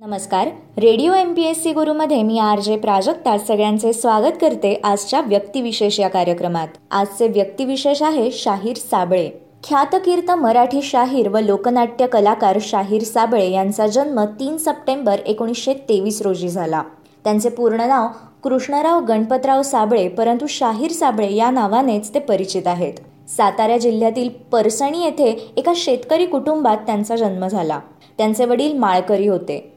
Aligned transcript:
नमस्कार. 0.00 0.48
Radio 0.78 1.12
M 1.12 1.32
P 1.32 1.42
S 1.42 1.62
C 1.62 1.72
गुरुमध्ये 1.72 2.22
मी 2.22 2.38
R 2.38 2.60
J 2.60 2.76
Prajakta 2.76 3.36
सगळ्यांचे 3.38 3.92
स्वागत 3.92 4.32
करते 4.40 4.80
आजच्या 4.84 5.20
व्यक्तिविशेष 5.20 6.00
या 6.00 6.08
कार्यक्रमात. 6.08 6.68
आजचे 6.90 7.28
व्यक्तिविशेष 7.28 8.02
आहे 8.02 8.30
शाहीर 8.30 8.76
साबळे. 8.76 9.30
ख्यातकीर्त 9.64 10.30
मराठी 10.30 10.82
शाहीर 10.82 11.28
व 11.28 11.38
लोकनाट्य 11.38 12.06
कलाकार 12.06 12.58
शाहीर 12.60 13.02
साबळे 13.02 13.50
यांचा 13.50 13.86
जन्म 13.86 14.20
तीन 14.40 14.56
सप्टेंबर 14.56 15.18
एकोणीसशे 15.26 15.74
तेवीस 15.74 16.22
रोजी 16.22 16.48
झाला. 16.48 16.82
त्यांचे 17.24 17.48
पूर्ण 17.48 17.80
नाव 17.80 18.08
कृष्णराव 18.42 19.00
गणपतराव 19.00 19.62
साबळे 19.62 20.08
परंतु 20.08 20.46
शाहीर 20.46 20.92
साबळे 20.92 21.32
या 21.32 21.50
नावानेच 21.50 22.14
ते 22.14 22.18
परिचित 22.18 22.66
आहेत. 22.66 22.94
सातारा 23.28 23.76
जिल्ह्यातील 23.76 24.28
परसणी 24.52 25.04
येथे 25.04 25.52
एका 25.56 25.72
शेतकरी 25.76 26.26
कुटुंबात 26.26 26.76
त्यांचा 26.76 27.16
जन्म 27.16 27.46
झाला. 27.46 27.80
त्यांचे 28.18 28.44
वडील 28.44 28.78
माळकरी 28.78 29.26
होते. 29.26 29.75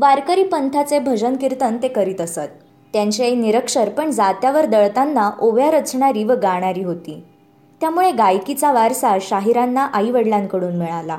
वारकरी 0.00 0.44
पंथाचे 0.44 0.98
भजन 0.98 1.36
कीर्तन 1.36 1.76
ते 1.82 1.88
करीत 1.88 2.20
असत. 2.20 2.48
त्यांची 2.92 3.22
आई 3.22 3.34
निरक्षर 3.34 3.88
पण 3.88 4.10
जात्यावर 4.10 4.64
दळताना 4.64 5.30
ओव्या 5.40 5.70
रचणारी 5.70 6.24
व 6.24 6.32
गाणारी 6.32 6.82
होती. 6.82 7.24
त्यामुळे 7.80 8.10
गायकीचा 8.10 8.72
वारसा 8.72 9.16
शाहिरांना 9.20 9.84
आई 9.84 10.10
वडिलांकडून 10.10 10.76
मिळाला. 10.76 11.18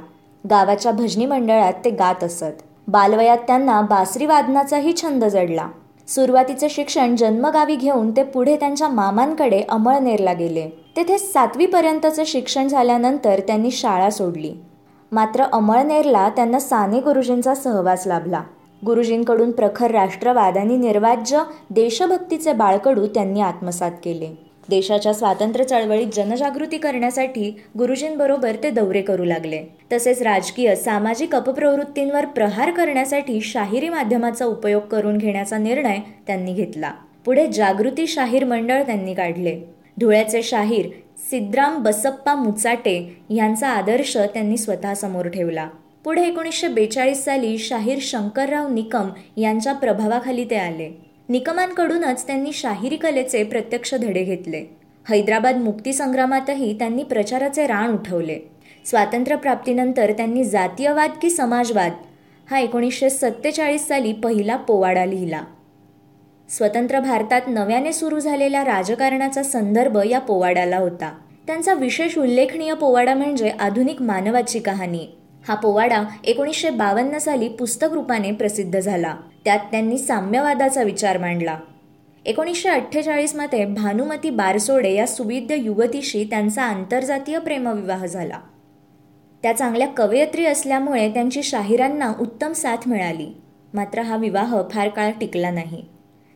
गावाच्या 0.50 0.92
भजनी 0.92 1.26
मंडळात 1.26 1.74
ते 1.86 1.90
गात 1.90 2.24
असत. 2.24 2.62
बालवयात 2.88 3.38
त्यांना 3.38 3.82
बासरी 3.82 4.26
वादनाचाही 4.26 4.94
छंद 4.94 5.26
जडला. 5.26 5.68
सुरुवातीचे 6.08 6.70
शिक्षण 6.70 7.16
जन्मगावी 7.16 7.76
घेऊन 7.76 8.12
ते 8.12 8.24
पुढे 8.24 8.56
त्यांच्या 8.56 8.88
मामांकडे 8.88 9.64
अमळनेरला 9.70 10.34
गेले. 10.34 10.70
तेथे 10.98 11.18
सातवीपर्यंतचे 11.18 12.26
शिक्षण 12.26 12.68
झाल्यानंतर 12.68 13.40
त्यांनी 13.48 13.72
शाळा 13.72 14.10
सोडली. 14.10 14.54
मात्र 15.12 15.44
अमळनेरला 15.44 16.30
त्यांना 16.30 16.60
साने 16.60 17.00
गुरुजींचा 17.00 17.56
सहवास 17.56 18.08
लाभला. 18.08 18.42
गुरुजींकडून 18.86 19.52
प्रखर 19.52 19.92
राष्ट्रवाद 19.92 20.58
आणि 20.58 20.78
निर्वाज्य 20.78 21.44
देशभक्तीचे 21.70 22.54
बाळकडू 22.54 23.08
त्यांनी 23.08 23.42
आत्मसात 23.42 23.92
केले. 24.04 24.50
देशाच्या 24.70 25.14
स्वातंत्र्य 25.14 25.66
चळवळीत 25.66 26.08
जनजागृती 26.14 26.78
करण्यासाठी 26.78 27.62
गुरुजींबरोबर 27.78 28.56
ते 28.64 28.70
दौरे 28.70 29.02
करू 29.02 29.24
लागले. 29.24 29.64
तसेच 29.94 30.22
राजकीय 30.22 30.76
सामाजिक 30.76 31.36
अपप्रवृत्तींवर 31.36 32.26
प्रहार 32.26 32.72
करण्यासाठी 32.72 33.42
शाहिरी 33.42 33.90
माध्यमाचा 33.90 34.46
उपयोग 34.46 34.82
करून 34.82 35.18
घेण्याचा 35.18 35.58
निर्णय 35.58 35.98
त्यांनी 36.28 36.54
घेतला. 36.54 36.92
पुढे 37.26 37.48
जागृती 37.48 38.08
शाहीर 38.08 38.46
मंडळ 38.46 38.84
त्यांनी 38.84 39.14
काढले. 39.14 39.60
धुळ्याचे 40.00 40.44
शाहीर 40.44 40.90
सिद्राम 41.18 41.84
बसप्पा 41.84 42.36
मुचाटे 42.36 43.18
यांचा 43.30 43.68
आदर्श 43.68 44.18
त्यांनी 44.18 44.58
स्वतःसमोर 44.58 45.28
ठेवला. 45.28 45.68
पुढे 46.04 46.24
एकोणीसशे 46.28 46.68
बेचाळीस 46.68 47.26
साली 47.26 47.58
शाहीर 47.58 47.98
शंकरराव 48.02 48.68
निकम 48.68 49.10
यांच्या 49.38 49.74
प्रभावाखाली 49.74 50.46
ते 50.46 50.56
आले. 50.56 51.02
निकमांकडूनच 51.30 52.28
त्यांनी 52.28 52.54
शाहिरी 52.54 52.96
कलेचे 52.96 53.44
प्रत्यक्ष 53.44 53.96
धडे 53.96 54.24
घेतले. 54.24 54.66
हैदराबाद 55.10 55.58
मुक्तीसंग्रामातही 55.58 56.78
त्यांनी 56.80 57.04
प्रचाराचे 57.04 57.68
रान 57.68 57.94
उठवले. 57.94 58.40
स्वातंत्र्यप्राप्तीनंतर 58.86 60.12
त्यांनी 60.12 60.44
जातीयवाद 60.44 61.12
की 61.22 61.30
समाजवाद 61.30 61.92
हा 62.52 62.60
एकोणीसशे 62.60 63.10
सत्तेचाळीस 63.10 63.88
साली 63.88 64.14
पहिला 64.14 64.56
पोवाडा 64.56 65.06
लिहिला. 65.06 65.42
स्वतंत्र 66.50 67.00
भारतात 67.00 67.42
नव्याने 67.48 67.94
सुरू 67.94 68.20
झालेल्या 68.20 68.66
राजकारणाचा 68.66 69.44
संदर्भ 69.44 69.98
या 70.06 70.20
पोवाड्याला 70.20 70.78
होता. 70.78 71.18
त्यांचा 71.48 71.74
विशेष 71.74 72.18
उल्लेखनीय 72.18 72.74
पोवाडा 72.74 73.14
म्हणजे 73.14 73.50
आधुनिक 73.50 74.02
मानवाची 74.02 74.60
कहाणी. 74.60 75.08
हा 75.48 75.56
पोवाडा 75.56 76.04
एकोणीसशे 76.24 76.70
बावन्न 76.70 77.18
साली 77.18 77.50
पुस्तक 77.50 77.88
रूपाने 77.92 78.32
प्रसिद्ध 78.32 78.80
झाला. 78.80 79.16
त्यात 79.46 79.60
त्यांनी 79.60 79.98
साम्यवादाचा 79.98 80.84
विचार 80.84 81.18
मांडला. 81.18 81.58
एकोणीसशे 82.26 82.70
अठ्ठेचाळीसमध्ये 82.70 83.66
भानुमती 83.66 84.30
बारसोडे 84.30 84.94
या 84.94 85.08
सुविद्य 85.08 85.56
युवतीशी 85.58 86.24
त्यांचा 86.24 86.64
आंतरजातीय 86.64 87.40
प्रेमविवाह 87.40 88.06
झाला. 88.06 88.40
त्या 89.44 89.54
चांगल्या 89.54 89.88
कवयित्री 89.88 90.46
असल्यामुळे 90.46 91.14
त्यांची 91.14 91.44
शाहिरांना 91.44 92.14
उत्तम 92.20 92.52
साथ 92.52 92.78
मिळाली. 92.88 93.42
मात्र 93.74 94.02
हा 94.02 94.16
विवाह 94.16 94.62
फार 94.72 94.90
काळ 94.90 95.12
टिकला 95.12 95.52
नाही. 95.52 95.86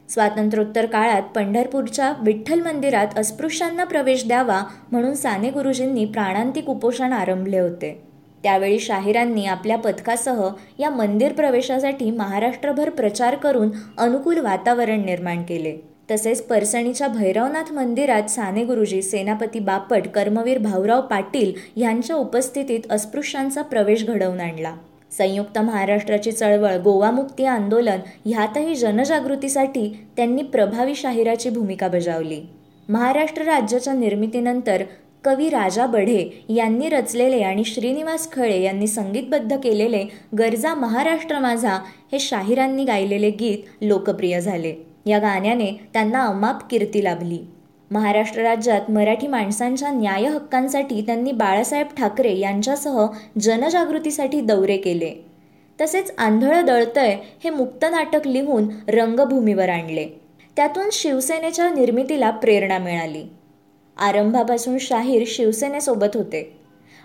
स्वातंत्र्योत्तर 0.09 0.85
काळात 0.85 1.21
पंढरपूरच्या 1.21 2.13
विठ्ठल 2.21 2.61
मंदिरात 2.61 3.07
अस्पृश्यांना 3.17 3.83
प्रवेश 3.83 4.27
द्यावा 4.27 4.63
म्हणून 4.91 5.13
साने 5.13 5.49
गुरुजींनी 5.49 6.05
प्राणांतिक 6.05 6.69
उपोषण 6.69 7.13
आरंभले 7.13 7.59
होते. 7.59 8.12
त्यावेळी 8.43 8.79
शाहिरांनी 8.79 9.45
आपल्या 9.45 9.77
पथकासह 9.77 10.49
या 10.79 10.89
मंदिर 10.89 11.33
प्रवेशासाठी 11.33 12.11
महाराष्ट्रभर 12.11 12.89
प्रचार 12.89 13.35
करून 13.35 13.69
अनुकूल 13.97 14.37
वातावरण 14.37 15.05
निर्माण 15.05 15.43
केले. 15.43 15.77
तसेच 16.11 16.41
परसणीच्या 16.41 17.07
भैरवनाथ 17.07 17.71
मंदिरात 17.73 18.29
साने 18.29 18.63
गुरुजी 18.63 19.01
सेनापती 19.01 19.59
बापट 19.59 20.07
कर्मवीर 20.07 20.57
भाऊराव 20.57 21.01
पाटील 21.01 21.53
यांच्या 21.75 22.15
उपस्थितीत 22.15 22.79
अस्पृश्यांचा 22.89 23.61
प्रवेश 23.61 24.05
घडवून 24.05 24.39
आणला. 24.39 24.73
संयुक्त 25.11 25.59
महाराष्ट्राची 25.59 26.31
चळवळ 26.31 26.77
गोवामुक्ती 26.77 27.45
आंदोलन 27.45 27.99
ह्यातही 28.25 28.75
जनजागृतीसाठी 28.75 30.07
त्यांनी 30.17 30.43
प्रभावी 30.43 30.95
शाहिराची 30.95 31.49
भूमिका 31.49 31.87
बजावली. 31.87 32.41
महाराष्ट्र 32.89 33.41
राज्याच्या 33.41 33.93
निर्मितीनंतर 33.93 34.83
कवी 35.23 35.49
राजा 35.49 35.85
बढे 35.85 36.45
यांनी 36.49 36.89
रचलेले 36.89 37.41
आणि 37.41 37.63
श्रीनिवास 37.63 38.31
खळे 38.31 38.61
यांनी 38.61 38.87
संगीतबद्ध 38.87 39.57
केलेले 39.57 40.05
गरजा 40.37 40.73
महाराष्ट्र 40.73 41.39
माझा 41.39 41.79
हे 42.11 42.19
शाहिरांनी 42.19 42.83
गायलेले 42.83 43.29
गीत 43.29 43.57
लोकप्रिय 43.81 44.39
झाले. 44.41 44.75
या 45.05 45.19
गाण्याने 45.19 45.71
त्यांना 45.93 46.25
अमाप 46.25 46.69
कीर्ती 46.69 47.03
लाभली. 47.03 47.39
महाराष्ट्र 47.91 48.41
राज्यात 48.41 48.91
मराठी 48.91 49.27
माणसांच्या 49.27 49.91
न्याय 49.91 50.25
हक्कांसाठी 50.25 51.01
त्यांनी 51.01 51.31
बाळासाहेब 51.31 51.87
ठाकरे 51.97 52.37
यांच्यासह 52.37 53.05
जनजागृतीसाठी 53.41 54.41
दौरे 54.41 54.77
केले. 54.77 55.25
तसेच 55.81 56.13
आंधळ 56.17 56.61
दळतय 56.61 57.15
हे 57.43 57.49
मुक्त 57.49 57.85
नाटक 57.91 58.27
लिहून 58.27 58.67
रंगभूमीवर 58.87 59.69
आणले. 59.69 60.07
त्यातून 60.55 60.89
शिवसेनेच्या 60.91 61.69
निर्मितीला 61.69 62.29
प्रेरणा 62.29 62.77
मिळाली. 62.77 63.23
आरंभापासून 63.97 64.77
शाहीर 64.77 65.23
शिवसेनेसोबत 65.27 66.07
होते. 66.13 66.59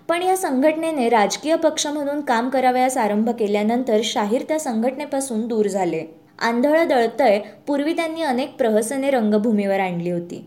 पण 0.09 0.23
या 0.23 0.37
संघटनेने 0.37 1.09
राजकीय 1.09 1.57
पक्ष 1.57 1.87
म्हणून 1.87 2.21
काम 2.21 2.49
करावयास 2.49 2.97
आरंभ 2.97 3.31
केल्यानंतर 3.31 4.01
शाहीर 4.05 4.43
त्या 4.49 4.59
संघटनेपासून 4.61 5.47
दूर 5.47 5.67
झाले. 5.67 6.15
आंधळ 6.39 6.85
दळतय 6.85 7.41
पूर्वी 7.67 7.93
त्यांनी 7.93 8.23
अनेक 8.23 8.57
प्रहसने 8.57 9.11
रंगभूमीवर 9.11 9.81
आणली 9.81 10.11
होती. 10.11 10.47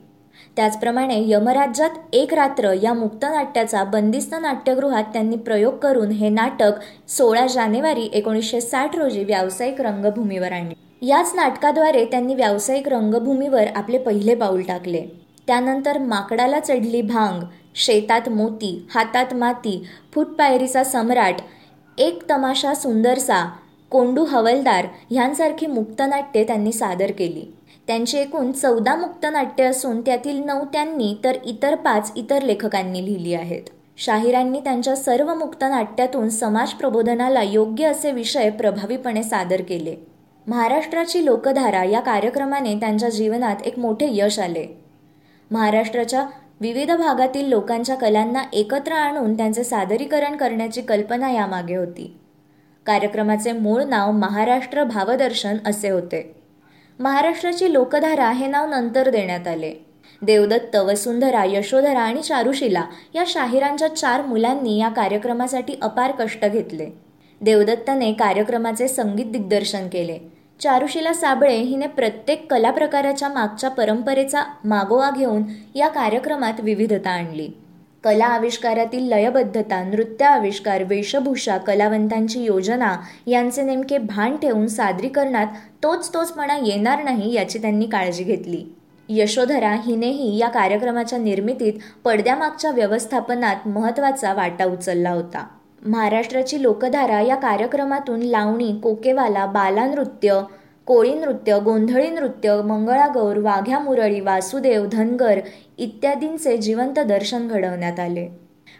त्याचप्रमाणे 0.55 1.23
यमराज्यात 1.25 1.89
एक 2.13 2.33
रात्र 2.33 2.73
या 2.83 2.93
मुक्तनाट्याचा 2.93 3.83
बंदिस्त 3.83 4.35
नाट्यगृहात 4.41 5.03
त्यांनी 5.03 5.35
प्रयोग 5.35 5.77
करून 5.77 6.11
हे 6.11 6.29
नाटक 6.29 6.71
सोळा 7.09 7.47
जानेवारी 7.47 8.09
एकोणीसशे 8.13 8.61
साठ 8.61 8.95
रोजी 8.95 9.23
व्यावसायिक 9.23 9.81
रंगभूमीवर 9.81 10.51
आणले. 10.51 11.05
याच 11.07 11.31
नाटकाद्वारे 11.35 12.05
त्यांनी 12.05 12.35
व्यावसायिक 12.35 12.87
रंगभूमीवर 12.87 13.65
आपले 13.75 13.97
पहिले 13.97 14.35
पाऊल 14.35 14.61
टाकले. 14.61 15.20
त्यानंतर 15.47 15.97
माकडाला 15.97 16.59
चढली 16.59 17.01
भांग 17.01 17.43
शेतात 17.75 18.29
मोती 18.29 18.87
हातात 18.93 19.33
माती 19.33 19.83
फुटपायरीचा 20.13 20.83
सम्राट 20.83 21.35
एक 21.97 22.29
तमाशा 22.29 22.73
सुंदरसा 22.73 23.49
कोंडू 23.91 24.23
हवलदार 24.23 24.85
ह्यांसारखी 25.09 25.65
मुक्तनाट्ये 25.65 26.43
त्यांनी 26.43 26.71
सादर 26.71 27.11
केली. 27.11 27.53
त्यांची 27.87 28.17
एकूण 28.17 28.51
चौदा 28.51 28.95
मुक्तनाट्ये 28.95 29.65
असून 29.65 30.01
त्यातील 30.01 30.43
नऊ 30.45 30.65
त्यांनी 30.73 31.15
तर 31.23 31.37
इतर 31.45 31.75
पाच 31.75 32.11
इतर 32.15 32.41
लेखकांनी 32.41 33.05
लिहिली 33.05 33.33
आहेत. 33.33 33.61
शाहिरांनी 33.97 34.59
त्यांच्या 34.59 34.95
सर्व 34.95 35.33
मुक्तनाट्यातून 35.33 36.29
समाज 36.29 36.71
प्रबोधनाला 36.71 37.41
योग्य 37.41 37.85
असे 37.85 38.11
विषय 38.11 38.49
प्रभावीपणे 38.49 39.23
सादर 39.23 39.61
केले. 39.61 39.95
महाराष्ट्राची 40.47 41.25
लोकधारा 41.25 41.83
या 41.83 41.99
कार्यक्रमाने 41.99 42.75
त्यांच्या 42.75 43.09
जीवनात 43.09 43.55
एक 43.65 43.79
मोठे 43.79 44.07
यश 44.11 44.39
आले. 44.39 44.80
महाराष्ट्राच्या 45.51 46.25
विविध 46.61 46.91
भागातील 46.91 47.45
लोकांच्या 47.45 47.95
कलांना 47.95 48.43
एकत्र 48.53 48.91
आणून 48.91 49.37
त्यांचे 49.37 49.63
सादरीकरण 49.63 50.35
करण्याची 50.35 50.81
कल्पना 50.81 51.31
यामागे 51.31 51.75
होती. 51.75 52.17
कार्यक्रमाचे 52.85 53.51
मूळ 53.51 53.83
नाव 53.83 54.11
महाराष्ट्र 54.11 54.83
भावदर्शन 54.83 55.57
असे 55.65 55.89
होते. 55.89 56.35
महाराष्ट्राची 56.99 57.73
लोकधारा 57.73 58.31
हे 58.31 58.47
नाव 58.47 58.69
नंतर 58.69 59.09
देण्यात 59.09 59.47
आले. 59.47 59.73
देवदत्त 60.21 60.75
वसुंधरा 60.75 61.43
यशोधरा 61.45 61.99
आणि 61.99 62.21
चारुशिला 62.21 62.83
या 63.15 63.23
शाहिरांच्या 63.27 63.95
चार 63.95 64.25
मुलांनी 64.25 64.79
या 64.79 64.89
कार्यक्रमासाठी 64.89 65.75
अपार 65.81 66.11
कष्ट 66.11 66.45
घेतले. 66.45 66.89
देवदत्तने 67.41 68.13
कार्यक्रमाचे 68.13 68.87
संगीत 68.87 69.25
दिग्दर्शन 69.25 69.87
केले. 69.87 70.30
चारुशिला 70.61 71.13
साबळे 71.13 71.55
हिने 71.55 71.87
प्रत्येक 71.87 72.51
कला 72.51 72.71
प्रकाराच्या 72.71 73.29
मागच्या 73.29 73.69
परंपरेचा 73.69 74.43
मागोवा 74.65 75.09
घेऊन 75.17 75.43
या 75.75 75.87
कार्यक्रमात 75.87 76.59
विविधता 76.59 77.09
आणली. 77.09 77.49
कला 78.03 78.25
आविष्कारातील 78.25 79.03
लयबद्धता 79.03 79.83
नृत्य 79.83 80.25
आविष्कार 80.25 80.83
वेशभूषा 80.83 81.57
कलावंतांची 81.57 82.43
योजना 82.43 82.95
यांचे 83.27 83.61
नेमके 83.61 83.97
भान 83.97 84.37
ठेवून 84.37 84.67
सादरीकरणात 84.67 85.47
तोच 85.83 86.13
तोचपणा 86.13 86.57
येणार 86.57 87.03
नाही 87.03 87.33
याची 87.33 87.59
त्यांनी 87.59 87.85
काळजी 87.85 88.23
घेतली. 88.23 88.65
यशोधरा 89.09 89.75
हिनेही 89.85 90.37
या 90.37 90.49
कार्यक्रमाच्या 90.49 91.19
निर्मितीत 91.19 91.73
पडद्यामागच्या 92.03 92.71
व्यवस्थापनात 92.71 93.67
महत्त्वाचा 93.67 94.33
वाटा 94.33 94.65
उचलला 94.65 95.09
होता. 95.09 95.45
महाराष्ट्राची 95.85 96.61
लोकधारा 96.61 97.19
या 97.21 97.35
कार्यक्रमातून 97.35 98.21
लावणी 98.21 98.71
कोकेवाला 98.83 99.45
बालानृत्य 99.45 100.39
कोळी 100.87 101.13
नृत्य 101.13 101.57
गोंधळी 101.59 102.09
नृत्य 102.09 102.61
मंगळागौर 102.65 103.37
वाघ्या 103.37 103.79
मुरळी 103.79 104.19
वासुदेव 104.19 104.85
धनगर 104.91 105.39
इत्यादींचे 105.77 106.57
जिवंत 106.57 106.99
दर्शन 106.99 107.47
घडवण्यात 107.47 107.99
आले. 107.99 108.27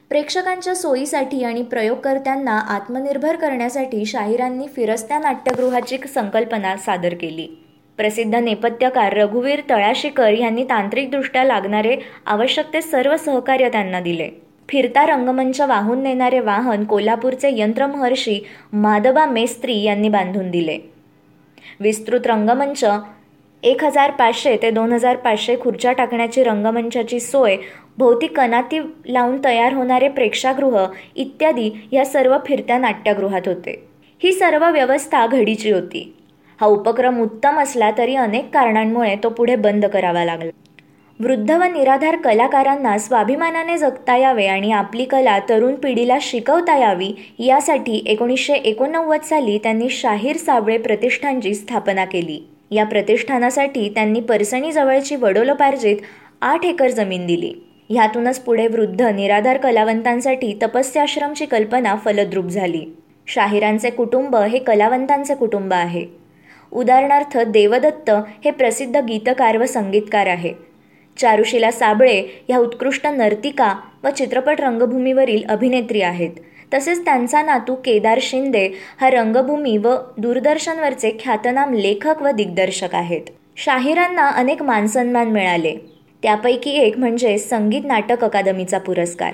प्रेक्षकांच्या 0.09 0.75
सोयीसाठी 0.75 1.44
आणि 1.44 1.62
प्रयोगकर्त्यांना 1.62 2.57
आत्मनिर्भर 2.69 3.36
करण्यासाठी 3.36 4.06
शाहिरांनी 4.06 4.68
फिरस्त्या 4.68 5.19
नाट्यगृहाची 5.19 5.98
संकल्पना 6.15 6.75
सादर 6.77 7.13
केली. 7.13 7.48
प्रसिद्ध 7.98 8.36
नेपथ्यकार 8.36 9.13
रघुवीर 9.13 9.62
तळाशीकर 9.69 10.33
यांनी 10.33 10.63
तांत्रिकदृष्ट्या 10.63 11.44
लागणारे 11.44 11.98
आवश्यक 12.25 12.74
ते 12.74 12.81
सर्व 12.81 13.15
सहकार्य 13.15 13.69
त्यांना 13.69 14.00
दिले. 14.00 14.30
फिरता 14.71 15.06
रंगमंच 15.06 15.62
वाहून 15.62 16.03
नेणारे 16.03 16.39
वाहन 16.39 16.83
कोल्हापूरचे 16.83 17.50
यंत्रमहर्षी 17.59 18.39
माधबा 18.73 19.25
मेस्त्री 19.25 19.81
यांनी 19.81 20.09
बांधून 20.09 20.51
दिले. 20.51 20.77
विस्तृत 21.79 22.27
रंगमंच 22.27 22.83
एक 23.63 23.83
हजार 23.83 24.12
पाचशे 24.12 24.57
ते 24.62 24.71
दोन 24.71 24.94
हजार 24.94 25.15
पाचशे 25.15 25.56
खुर्च्या 25.62 25.91
टाकण्याची 25.91 26.44
रंगमंचाची 26.44 27.19
सोय 27.19 27.57
भौतिक 27.97 28.38
कनाती 28.38 28.79
लावून 29.06 29.44
तयार 29.44 29.73
होणारे 29.73 30.07
प्रेक्षागृह 30.07 30.85
इत्यादी 31.15 31.88
या 31.91 32.06
सर्व 32.06 32.38
फिरत्या 32.45 32.77
नाट्यगृहात 32.77 33.41
होते. 33.45 33.88
ही 34.24 34.31
सर्व 34.31 34.71
व्यवस्था 34.71 35.27
घडीची 35.27 35.71
होती. 35.71 36.13
हा 36.62 36.67
उपक्रम 36.67 37.21
उत्तम 37.21 37.59
असला 37.59 37.91
तरी 37.97 38.15
अनेक 38.15 38.53
कारणांमुळे 38.53 39.15
तो 39.24 39.29
पुढे 39.29 39.56
बंद 39.56 39.85
करावा 39.85 40.25
लागला. 40.25 40.50
वृद्ध 41.23 41.51
व 41.51 41.63
निराधार 41.63 42.15
कलाकारांना 42.15 42.97
स्वाभिमानाने 42.97 43.77
जगता 43.77 44.15
यावे 44.18 44.45
आणि 44.47 44.71
आपली 44.71 45.06
कला 45.06 45.38
तरुण 45.39 45.75
पिढीला 45.75 46.18
शिकवता 46.21 46.77
यावी 46.77 47.12
यासाठी 47.39 48.03
एकोणीसशे 48.06 48.53
एकोणनव्वद 48.53 49.21
साली 49.21 49.57
त्यांनी 49.57 49.89
शाहीर 49.89 50.38
साबळे 50.38 50.77
प्रतिष्ठानची 50.77 51.53
स्थापना 51.53 52.06
केली. 52.06 52.39
या 52.71 52.85
प्रतिष्ठानासाठी 52.85 53.89
त्यांनी 53.89 54.19
परसणीजवळची 54.19 55.15
वडोलोपार्जित 55.15 55.97
आठ 56.41 56.65
एकर 56.65 56.89
जमीन 56.89 57.27
दिली. 57.27 57.53
ह्यातूनच 57.89 58.39
पुढे 58.39 58.67
वृद्ध 58.67 59.01
निराधार 59.01 59.57
कलावंतांसाठी 59.57 60.53
तपस्याश्रमची 60.63 61.45
कल्पना 61.45 61.95
फलद्रूप 62.06 62.45
झाली. 62.45 62.85
शाहिरांचे 63.27 63.89
कुटुंब 63.89 64.35
हे 64.35 64.57
कलावंतांचे 64.57 65.35
कुटुंब 65.35 65.74
आहे. 65.74 66.06
उदाहरणार्थ 66.71 67.38
देवदत्त 67.38 68.12
हे 68.45 68.51
प्रसिद्ध 68.51 68.97
गीतकार 68.97 69.57
व 69.57 69.65
संगीतकार 69.65 70.27
आहे. 70.27 70.70
चारुशिला 71.18 71.72
साबळे 71.72 72.44
ह्या 72.48 72.58
उत्कृष्ट 72.58 73.08
नर्तिका 73.08 73.75
व 74.04 74.10
चित्रपट 74.10 74.62
रंगभूमीवरील 74.62 75.44
अभिनेत्री 75.50 76.02
आहेत. 76.02 76.30
तसेच 76.74 77.06
त्यांचा 77.06 77.42
नातू 77.42 77.75
केदार 77.75 78.19
शिंदे 78.22 78.69
हा 79.02 79.10
रंगभूमी 79.10 79.78
व 79.78 79.96
दूरदर्शनवरचे 80.18 81.12
ख्यातनाम 81.24 81.74
लेखक 81.74 82.22
व 82.22 82.30
दिग्दर्शक 82.31 82.96
आहेत. 82.96 83.22
शाहिरांना 83.58 84.28
अनेक 84.28 84.63
मानसन्मान 84.63 85.28
मिळाले. 85.28 85.75
त्यापैकी 86.24 86.72
एक 86.72 86.98
म्हणजे 86.98 87.38
संगीत 87.38 87.81
नाटक 87.86 88.24
अकादमीचा 88.24 88.78
पुरस्कार. 88.78 89.34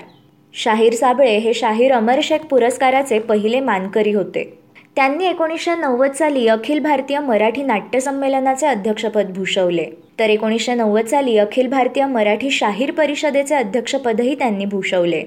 शाहीर 0.54 0.92
साबळे 0.92 1.38
हे 1.38 1.54
शाहीर 1.54 1.92
अमर 1.92 2.20
शेख 2.22 2.38
पुरस्काराचे 2.38 3.18
पहिले 3.18 3.60
मानकरी 3.60 4.12
होते. 4.12 4.58
त्यांनी 4.96 5.26
एकोणीसशे 5.26 5.74
नव्वद 5.74 6.12
साली 6.12 6.48
अखिल 6.48 6.78
भारतीय 6.78 7.18
मराठी 7.18 7.62
नाट्यसंमेलनाचे 7.62 8.66
अध्यक्षपद 8.66 9.32
भूषवले. 9.34 9.84
तर 10.18 10.30
एकोणीसशे 10.30 10.74
नव्वद 10.74 11.06
साली 11.06 11.36
अखिल 11.38 11.66
भारतीय 11.66 12.04
मराठी 12.06 12.50
शाहीर 12.50 12.90
परिषदेचे 12.90 13.54
अध्यक्षपदही 13.54 14.34
त्यांनी 14.34 14.64
भूषवले. 14.64 15.22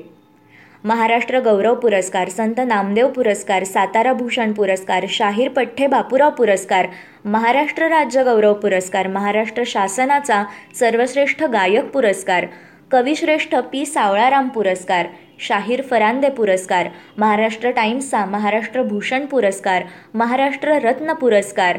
महाराष्ट्र 0.84 1.40
गौरव 1.40 1.74
पुरस्कार 1.76 2.30
संत 2.30 2.60
नामदेव 2.68 3.08
पुरस्कार 3.08 3.64
सातारा 3.64 4.14
भूषण 4.14 4.52
पुरस्कार 4.54 5.06
शाहीर 5.10 5.50
पठ्ठे 5.50 5.88
बापूराव 5.88 6.30
पुरस्कार 6.38 6.88
महाराष्ट्र 7.26 7.88
राज्य 7.90 8.24
गौरव 8.24 8.54
पुरस्कार 8.54 9.08
महाराष्ट्र 9.08 9.64
शासनाचा 9.66 10.44
सर्वश्रेष्ठ 10.80 11.44
गायक 11.44 11.92
पुरस्कार 11.92 12.46
कविश्रेष्ठ 12.92 13.56
पी 13.72 13.86
सावळाराम 13.86 14.48
पुरस्कार 14.48 15.08
शाहीर 15.40 15.82
फरांदे 15.90 16.30
पुरस्कार 16.30 16.88
महाराष्ट्र 17.18 17.70
टाइम्सचा 17.72 18.26
महाराष्ट्र 18.26 18.84
भूषण 18.84 19.26
पुरस्कार 19.26 19.84
महाराष्ट्र 20.14 20.78
रत्न 20.84 21.14
पुरस्कार 21.14 21.78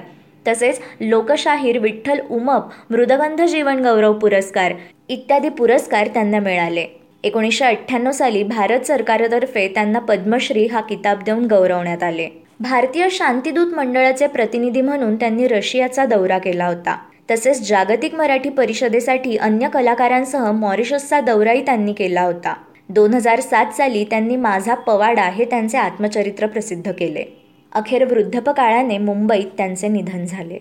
तसेच 0.49 0.81
लोकशाहीर 1.01 1.79
विठ्ठल 1.79 2.21
उमप 2.31 2.63
मृदगंध 2.91 3.43
जीवन 3.43 3.87
गौरव 3.87 4.13
पुरस्कार 4.13 4.73
इत्यादी 5.09 5.49
पुरस्कार 5.49 6.07
त्यांना 6.07 6.39
मिळाले. 6.39 6.87
एकोणीसशे 7.25 7.65
अठ्ठ्याण्णव 7.65 8.11
साली 8.11 8.43
भारत 8.43 8.81
सरकारतर्फे 8.81 9.69
त्यांना 9.69 9.99
पद्मश्री 9.99 10.67
हा 10.67 10.81
किताब 10.81 11.23
देऊन 11.23 11.47
गौरवण्यात 11.47 12.03
आले. 12.03 12.29
भारतीय 12.61 13.09
शांतिदूत 13.11 13.75
मंडळाचे 13.75 14.27
प्रतिनिधी 14.27 14.81
म्हणून 14.81 15.17
त्यांनी 15.17 15.49
रशियाचा 15.49 16.05
दौरा 16.05 16.39
केला 16.39 16.67
होता. 16.67 16.99
तसेच 17.31 17.69
जागतिक 17.69 18.15
मराठी 18.15 18.49
परिषदेसाठी 18.49 19.37
अन्य 19.37 19.69
कलाकारांसह 19.69 20.53
मॉरिशसचा 20.53 21.21
दौराही 21.21 21.65
त्यांनी 21.65 21.93
केला 21.93 22.23
होता. 22.23 22.55
दोन 22.89 23.15
हजार 23.15 23.41
सात 23.41 23.67
साली 23.67 24.05
त्यांनी 24.05 24.37
माझा 24.37 24.75
पवाडा 24.75 25.23
हे 25.23 25.45
त्यांचे 25.45 25.79
आत्मचरित्र 25.79 26.47
प्रसिद्ध 26.47 26.93
केले. 26.93 27.42
अखेर 27.73 28.05
वृद्धपकाळाने 28.05 28.99
मुंबईत 28.99 29.47
त्यांचे 29.57 29.89
निधन 29.89 30.25
झाले. 30.25 30.59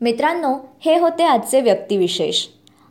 मित्रांनो 0.00 0.52
हे 0.84 0.98
होते 0.98 1.22
आजचे 1.22 1.60
व्यक्तिविशेष. 1.60 2.46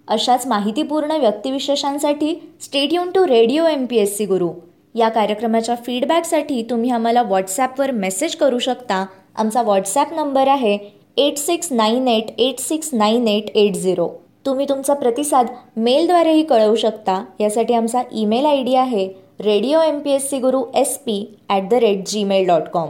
अशाच 0.08 0.46
माहितीपूर्ण 0.48 1.18
व्यक्तिविशेषांसाठी 1.20 2.34
stay 2.62 2.94
युन 2.94 3.12
to 3.12 3.26
radio 3.28 3.66
M 3.68 3.86
P 3.86 3.98
S 3.98 4.18
C 4.18 4.26
Guru. 4.26 4.50
या 4.96 5.10
कार्यक्रमाच्या 5.10 5.76
फीडबॅकसाठी 5.86 6.62
तुम्ही 6.70 6.90
आम्हाला 6.92 7.22
व्हॉट्सॲपवर 7.24 7.92
मेसेज 7.92 8.36
करू 8.36 8.60
शकता. 8.60 9.06
आमचा 9.36 9.62
व्हॉट्सॲप 9.62 10.14
नंबर 10.14 10.48
आहे 10.48 10.78
eight 11.18 11.38
six 11.38 11.72
nine 11.72 12.08
eight 12.08 12.32
eight 12.38 12.60
six 12.60 12.90
nine 12.94 13.28
eight 13.28 13.50
eight 13.56 13.76
zero 13.76 14.08
तुम्ही 14.46 14.66
तुमचा 14.70 14.94
प्रतिसाद 14.94 15.48
मेलद्वारेही 15.78 16.44
कळवू 16.44 16.76
शकता. 16.76 17.24
यासाठी 17.40 17.74
आमचा 17.74 18.02
ईमेल 18.12 18.46
आय 18.46 18.62
डी 18.64 18.76
आहे 18.76 19.08
radio 19.40 19.82
M 19.82 20.00
P 20.00 20.12
S 20.12 20.30
C 20.30 20.40
Guru 20.40 20.64
S 20.76 20.98
P 21.06 21.24
at 21.50 21.70
the 21.70 21.74
rate 21.74 22.08
Gmail 22.08 22.48
dot 22.48 22.68
com 22.74 22.90